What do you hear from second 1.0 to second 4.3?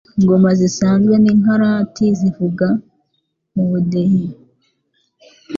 n'Inkarati zivuga mu budehe.